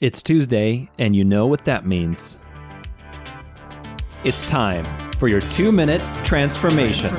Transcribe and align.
It's 0.00 0.22
Tuesday, 0.22 0.88
and 0.96 1.14
you 1.14 1.26
know 1.26 1.46
what 1.46 1.66
that 1.66 1.84
means. 1.84 2.38
It's 4.24 4.40
time 4.40 4.82
for 5.18 5.28
your 5.28 5.42
two 5.42 5.72
minute 5.72 6.00
transformation. 6.24 7.10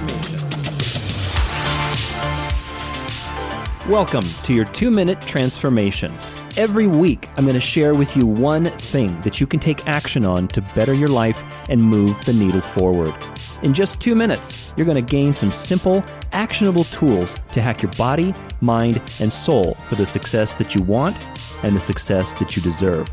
Welcome 3.87 4.23
to 4.45 4.55
your 4.55 4.65
two 4.65 4.89
minute 4.89 5.21
transformation. 5.21 6.11
Every 6.57 6.87
week, 6.87 7.29
I'm 7.37 7.43
going 7.43 7.53
to 7.53 7.59
share 7.59 7.93
with 7.93 8.17
you 8.17 8.25
one 8.25 8.65
thing 8.65 9.21
that 9.21 9.39
you 9.39 9.45
can 9.45 9.59
take 9.59 9.87
action 9.87 10.25
on 10.25 10.47
to 10.47 10.63
better 10.73 10.95
your 10.95 11.09
life 11.09 11.43
and 11.69 11.79
move 11.79 12.25
the 12.25 12.33
needle 12.33 12.61
forward. 12.61 13.13
In 13.61 13.75
just 13.75 14.01
two 14.01 14.15
minutes, 14.15 14.73
you're 14.75 14.87
going 14.87 14.95
to 14.95 15.07
gain 15.07 15.33
some 15.33 15.51
simple, 15.51 16.03
actionable 16.31 16.85
tools 16.85 17.35
to 17.51 17.61
hack 17.61 17.83
your 17.83 17.91
body, 17.91 18.33
mind, 18.59 18.99
and 19.19 19.31
soul 19.31 19.75
for 19.85 19.93
the 19.93 20.05
success 20.07 20.55
that 20.55 20.73
you 20.73 20.81
want 20.81 21.15
and 21.63 21.75
the 21.75 21.79
success 21.79 22.35
that 22.35 22.55
you 22.55 22.61
deserve. 22.61 23.09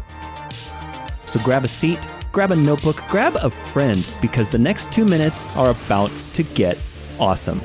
So 1.26 1.40
grab 1.40 1.64
a 1.64 1.68
seat, 1.68 2.06
grab 2.32 2.50
a 2.50 2.56
notebook, 2.56 3.02
grab 3.08 3.36
a 3.36 3.50
friend, 3.50 4.06
because 4.22 4.50
the 4.50 4.58
next 4.58 4.92
two 4.92 5.04
minutes 5.04 5.44
are 5.56 5.70
about 5.70 6.10
to 6.34 6.42
get 6.42 6.78
awesome. 7.18 7.60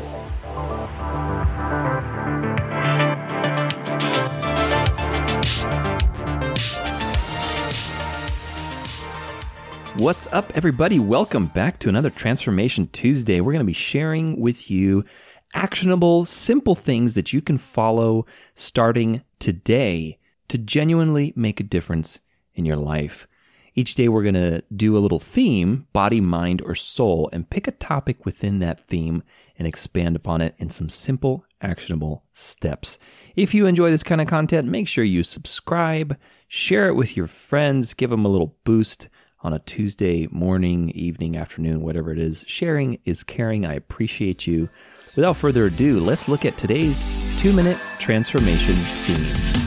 What's 9.96 10.26
up, 10.34 10.52
everybody? 10.56 10.98
Welcome 11.00 11.46
back 11.46 11.78
to 11.80 11.88
another 11.88 12.10
Transformation 12.10 12.88
Tuesday. 12.88 13.40
We're 13.40 13.52
going 13.52 13.60
to 13.60 13.66
be 13.66 13.74
sharing 13.74 14.42
with 14.42 14.72
you 14.72 15.06
actionable, 15.54 16.26
simple 16.26 16.74
things 16.74 17.14
that 17.14 17.32
you 17.32 17.42
can 17.42 17.60
follow 17.60 18.26
starting 18.56 19.22
today 19.38 20.18
to 20.54 20.60
genuinely 20.60 21.34
make 21.36 21.60
a 21.60 21.64
difference 21.64 22.20
in 22.54 22.64
your 22.64 22.76
life. 22.78 23.28
Each 23.74 23.96
day, 23.96 24.08
we're 24.08 24.22
going 24.22 24.36
to 24.36 24.64
do 24.76 24.96
a 24.96 25.00
little 25.00 25.18
theme 25.18 25.88
body, 25.94 26.22
mind, 26.22 26.62
or 26.62 26.76
soul 26.76 27.28
and 27.34 27.50
pick 27.50 27.68
a 27.68 27.72
topic 27.72 28.24
within 28.24 28.60
that 28.60 28.80
theme 28.80 29.24
and 29.58 29.68
expand 29.68 30.16
upon 30.16 30.42
it 30.42 30.54
in 30.60 30.70
some 30.70 30.90
simple, 30.90 31.44
actionable 31.60 32.26
steps. 32.34 33.00
If 33.36 33.56
you 33.56 33.66
enjoy 33.66 33.90
this 33.90 34.04
kind 34.04 34.22
of 34.22 34.28
content, 34.28 34.68
make 34.68 34.88
sure 34.88 35.04
you 35.04 35.24
subscribe, 35.24 36.20
share 36.48 36.88
it 36.88 36.96
with 36.96 37.18
your 37.18 37.26
friends, 37.26 37.96
give 37.96 38.12
them 38.12 38.24
a 38.24 38.30
little 38.30 38.56
boost 38.64 39.10
on 39.42 39.54
a 39.54 39.60
Tuesday 39.60 40.28
morning, 40.30 40.92
evening, 40.92 41.36
afternoon, 41.36 41.82
whatever 41.82 42.12
it 42.12 42.20
is. 42.20 42.46
Sharing 42.48 43.00
is 43.06 43.24
caring. 43.24 43.66
I 43.66 43.74
appreciate 43.74 44.46
you. 44.46 44.70
Without 45.16 45.36
further 45.36 45.66
ado, 45.66 46.00
let's 46.00 46.28
look 46.28 46.46
at 46.46 46.60
today's 46.60 47.04
two 47.40 47.54
minute 47.54 47.80
transformation 47.98 48.76
theme. 48.76 49.63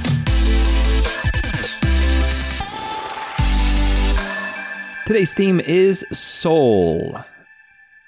Today's 5.06 5.32
theme 5.32 5.60
is 5.60 6.04
soul. 6.10 7.20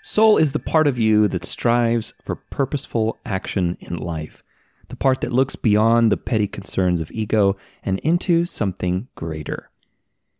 Soul 0.03 0.37
is 0.37 0.51
the 0.51 0.59
part 0.59 0.89
of 0.89 0.99
you 0.99 1.29
that 1.29 1.45
strives 1.45 2.13
for 2.21 2.35
purposeful 2.35 3.19
action 3.25 3.77
in 3.79 3.99
life, 3.99 4.43
the 4.89 4.97
part 4.97 5.21
that 5.21 5.33
looks 5.33 5.55
beyond 5.55 6.11
the 6.11 6.17
petty 6.17 6.49
concerns 6.49 7.01
of 7.01 7.13
ego 7.13 7.57
and 7.85 8.01
into 8.01 8.45
something 8.45 9.07
greater. 9.15 9.71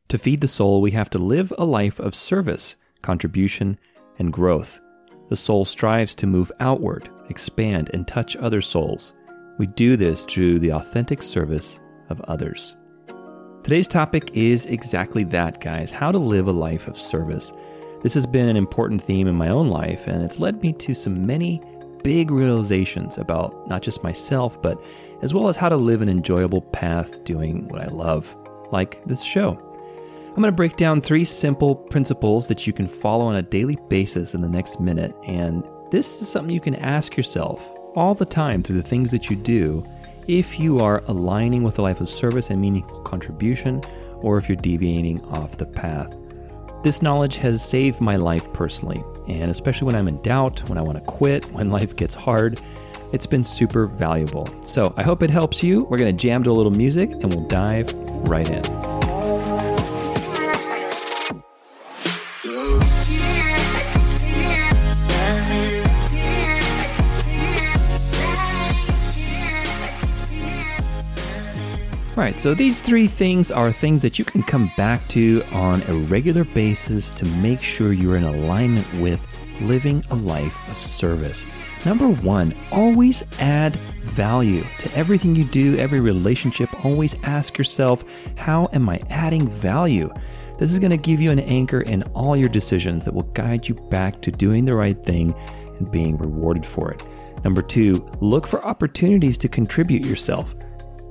To 0.09 0.19
feed 0.19 0.41
the 0.41 0.49
soul, 0.49 0.81
we 0.81 0.91
have 0.91 1.11
to 1.11 1.21
live 1.21 1.53
a 1.57 1.65
life 1.65 2.01
of 2.01 2.17
service, 2.17 2.75
contribution, 3.03 3.79
and 4.19 4.33
growth. 4.33 4.81
The 5.29 5.37
soul 5.37 5.65
strives 5.65 6.17
to 6.17 6.27
move 6.27 6.51
outward, 6.59 7.09
expand, 7.31 7.89
and 7.95 8.05
touch 8.09 8.35
other 8.35 8.63
souls. 8.63 9.15
We 9.59 9.69
do 9.69 9.95
this 9.95 10.27
through 10.27 10.59
the 10.59 10.73
authentic 10.73 11.23
service 11.23 11.79
of 12.09 12.21
others. 12.23 12.75
Today's 13.63 13.89
topic 13.89 14.31
is 14.35 14.65
exactly 14.67 15.25
that, 15.25 15.61
guys 15.61 15.93
how 15.93 16.11
to 16.11 16.19
live 16.19 16.49
a 16.49 16.53
life 16.53 16.89
of 16.89 16.97
service. 16.97 17.53
This 18.03 18.15
has 18.15 18.27
been 18.27 18.49
an 18.49 18.57
important 18.57 19.03
theme 19.03 19.27
in 19.27 19.35
my 19.35 19.49
own 19.51 19.69
life, 19.69 20.07
and 20.07 20.23
it's 20.23 20.41
led 20.41 20.63
me 20.63 20.73
to 20.75 20.95
some 20.95 21.27
many 21.27 21.61
big 22.03 22.31
realizations 22.31 23.19
about 23.19 23.69
not 23.69 23.83
just 23.83 24.03
myself, 24.03 24.61
but 24.63 24.83
as 25.21 25.35
well 25.35 25.49
as 25.49 25.57
how 25.57 25.69
to 25.69 25.77
live 25.77 26.01
an 26.01 26.09
enjoyable 26.09 26.63
path 26.63 27.25
doing 27.25 27.69
what 27.69 27.83
I 27.83 27.89
love, 27.89 28.35
like 28.73 29.05
this 29.05 29.23
show. 29.23 29.61
I'm 30.29 30.43
going 30.43 30.45
to 30.45 30.53
break 30.53 30.77
down 30.77 31.01
three 31.01 31.25
simple 31.25 31.75
principles 31.75 32.49
that 32.49 32.67
you 32.67 32.73
can 32.73 32.87
follow 32.87 33.27
on 33.27 33.37
a 33.37 33.43
daily 33.43 33.77
basis 33.89 34.35
in 34.35 34.41
the 34.41 34.49
next 34.49 34.81
minute, 34.81 35.15
and 35.27 35.63
this 35.91 36.23
is 36.23 36.29
something 36.31 36.55
you 36.55 36.61
can 36.61 36.77
ask 36.77 37.17
yourself 37.17 37.75
all 37.97 38.15
the 38.15 38.25
time 38.25 38.63
through 38.63 38.77
the 38.77 38.89
things 38.89 39.11
that 39.11 39.29
you 39.29 39.37
do 39.37 39.85
if 40.29 40.61
you 40.61 40.79
are 40.79 41.03
aligning 41.07 41.63
with 41.63 41.79
a 41.79 41.83
life 41.83 42.03
of 42.03 42.09
service 42.09 42.51
and 42.51 42.61
meaningful 42.61 43.01
contribution, 43.01 43.83
or 44.21 44.37
if 44.37 44.49
you're 44.49 44.57
deviating 44.57 45.25
off 45.25 45.57
the 45.57 45.65
path. 45.67 46.17
This 46.85 47.03
knowledge 47.03 47.37
has 47.39 47.65
saved 47.65 48.01
my 48.01 48.17
life 48.17 48.53
personally, 48.53 49.03
and 49.27 49.51
especially 49.51 49.87
when 49.87 49.97
I'm 49.97 50.07
in 50.07 50.21
doubt, 50.23 50.69
when 50.69 50.79
I 50.79 50.83
want 50.83 50.99
to 50.99 51.05
quit, 51.05 51.45
when 51.53 51.71
life 51.71 51.97
gets 51.97 52.15
hard, 52.15 52.61
it's 53.13 53.27
been 53.27 53.43
super 53.43 53.87
valuable. 53.87 54.47
So 54.63 54.93
I 54.99 55.03
hope 55.03 55.23
it 55.23 55.31
helps 55.31 55.63
you. 55.63 55.85
We're 55.85 55.99
going 55.99 56.15
to 56.15 56.23
jam 56.23 56.45
to 56.45 56.51
a 56.51 56.53
little 56.53 56.73
music 56.73 57.11
and 57.11 57.33
we'll 57.33 57.49
dive 57.49 57.91
right 57.95 58.49
in. 58.49 58.98
Right, 72.19 72.41
so 72.41 72.53
these 72.53 72.81
three 72.81 73.07
things 73.07 73.53
are 73.53 73.71
things 73.71 74.03
that 74.03 74.19
you 74.19 74.25
can 74.25 74.43
come 74.43 74.73
back 74.77 75.07
to 75.11 75.41
on 75.53 75.83
a 75.83 75.95
regular 75.95 76.43
basis 76.43 77.13
to 77.13 77.25
make 77.37 77.63
sure 77.63 77.93
you're 77.93 78.17
in 78.17 78.25
alignment 78.25 78.93
with 78.95 79.25
living 79.61 80.05
a 80.11 80.17
life 80.17 80.69
of 80.69 80.77
service. 80.79 81.47
Number 81.87 82.09
one, 82.09 82.55
always 82.73 83.23
add 83.39 83.77
value 83.77 84.65
to 84.79 84.93
everything 84.97 85.37
you 85.37 85.45
do, 85.45 85.77
every 85.77 86.01
relationship. 86.01 86.85
Always 86.85 87.15
ask 87.23 87.57
yourself, 87.57 88.03
how 88.37 88.69
am 88.73 88.89
I 88.89 89.01
adding 89.11 89.47
value? 89.47 90.13
This 90.59 90.73
is 90.73 90.81
going 90.81 90.91
to 90.91 90.97
give 90.97 91.21
you 91.21 91.31
an 91.31 91.39
anchor 91.39 91.83
in 91.83 92.03
all 92.15 92.37
your 92.37 92.49
decisions 92.49 93.05
that 93.05 93.15
will 93.15 93.31
guide 93.33 93.69
you 93.69 93.77
back 93.77 94.21
to 94.23 94.33
doing 94.33 94.65
the 94.65 94.75
right 94.75 94.99
thing 95.05 95.33
and 95.79 95.89
being 95.89 96.19
rewarded 96.19 96.67
for 96.67 96.91
it. 96.91 97.01
Number 97.45 97.63
two, 97.63 98.05
look 98.21 98.45
for 98.45 98.61
opportunities 98.65 99.39
to 99.39 99.49
contribute 99.49 100.05
yourself. 100.05 100.57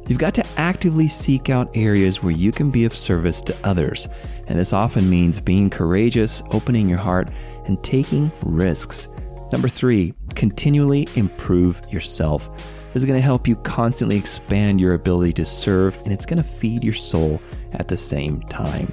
You've 0.07 0.19
got 0.19 0.33
to 0.35 0.45
actively 0.57 1.07
seek 1.07 1.49
out 1.49 1.69
areas 1.75 2.23
where 2.23 2.31
you 2.31 2.51
can 2.51 2.71
be 2.71 2.85
of 2.85 2.95
service 2.95 3.41
to 3.43 3.55
others. 3.63 4.07
And 4.47 4.57
this 4.57 4.71
often 4.71 5.09
means 5.09 5.41
being 5.41 5.69
courageous, 5.69 6.41
opening 6.51 6.89
your 6.89 6.97
heart, 6.97 7.29
and 7.65 7.83
taking 7.83 8.31
risks. 8.45 9.09
Number 9.51 9.67
three, 9.67 10.13
continually 10.33 11.07
improve 11.15 11.81
yourself. 11.91 12.49
This 12.93 13.03
is 13.03 13.05
going 13.05 13.19
to 13.19 13.25
help 13.25 13.47
you 13.47 13.57
constantly 13.57 14.15
expand 14.15 14.79
your 14.79 14.93
ability 14.93 15.33
to 15.33 15.45
serve, 15.45 15.97
and 16.05 16.13
it's 16.13 16.25
going 16.25 16.37
to 16.37 16.43
feed 16.43 16.83
your 16.83 16.93
soul 16.93 17.41
at 17.73 17.89
the 17.89 17.97
same 17.97 18.41
time. 18.43 18.91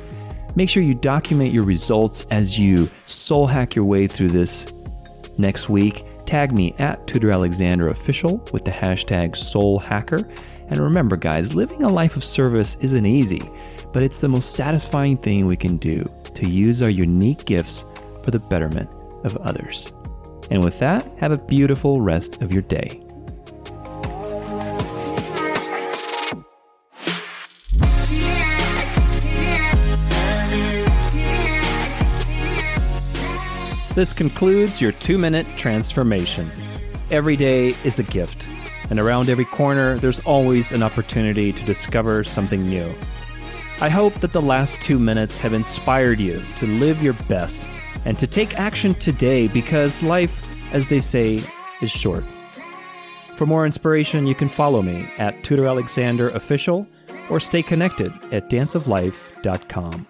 Make 0.57 0.69
sure 0.69 0.83
you 0.83 0.95
document 0.95 1.53
your 1.53 1.65
results 1.65 2.27
as 2.31 2.59
you 2.59 2.91
soul 3.07 3.47
hack 3.47 3.77
your 3.77 3.85
way 3.85 4.07
through 4.09 4.31
this 4.31 4.73
next 5.39 5.69
week. 5.69 6.05
Tag 6.27 6.53
me 6.53 6.75
at 6.79 7.07
Tudor 7.07 7.31
Alexander 7.31 7.89
Official 7.89 8.43
with 8.53 8.65
the 8.65 8.71
hashtag 8.71 9.37
Soul 9.37 9.79
Hacker 9.79 10.27
and 10.69 10.79
remember, 10.79 11.17
guys, 11.17 11.55
living 11.55 11.83
a 11.83 11.89
life 11.89 12.17
of 12.17 12.25
service 12.25 12.77
isn't 12.81 13.07
easy, 13.07 13.43
but 13.93 14.03
it's 14.03 14.21
the 14.21 14.29
most 14.29 14.53
satisfying 14.53 15.17
thing 15.17 15.47
we 15.47 15.57
can 15.57 15.77
do 15.77 16.09
to 16.35 16.49
use 16.49 16.81
our 16.81 16.91
unique 16.91 17.45
gifts 17.45 17.85
for 18.23 18.31
the 18.31 18.39
betterment 18.39 18.89
of 19.25 19.37
others. 19.39 19.93
And 20.51 20.65
with 20.65 20.79
that, 20.79 21.07
have 21.19 21.33
a 21.33 21.39
beautiful 21.39 22.01
rest 22.01 22.41
of 22.43 22.53
your 22.53 22.63
day. 22.63 23.04
This 33.95 34.13
concludes 34.13 34.81
your 34.81 34.93
two 34.93 35.19
minute 35.19 35.47
transformation. 35.57 36.51
Every 37.11 37.37
day 37.37 37.75
is 37.85 37.99
a 37.99 38.05
gift 38.05 38.49
and 38.91 39.01
around 39.01 39.29
every 39.29 39.45
corner, 39.45 39.99
there's 39.99 40.21
always 40.21 40.73
an 40.73 40.83
opportunity 40.83 41.53
to 41.53 41.65
discover 41.65 42.25
something 42.25 42.63
new. 42.63 42.93
I 43.81 43.89
hope 43.89 44.15
that 44.15 44.33
the 44.33 44.43
last 44.43 44.81
two 44.81 44.99
minutes 44.99 45.41
have 45.41 45.53
inspired 45.53 46.21
you 46.21 46.41
to 46.57 46.67
live 46.67 47.03
your 47.03 47.15
best 47.29 47.69
and 48.05 48.19
to 48.19 48.27
take 48.27 48.59
action 48.59 48.95
today 48.95 49.49
because 49.49 50.03
life, 50.03 50.73
as 50.75 50.87
they 50.89 51.01
say, 51.01 51.43
is 51.83 51.91
short. 51.91 52.25
For 53.37 53.47
more 53.47 53.67
inspiration, 53.67 54.27
you 54.27 54.35
can 54.35 54.49
follow 54.49 54.81
me 54.81 55.09
at 55.19 55.43
Tudor 55.43 55.67
Alexander 55.67 56.29
Official 56.31 56.87
or 57.31 57.41
stay 57.41 57.63
connected 57.63 58.13
at 58.33 58.49
danceoflife.com. 58.49 60.07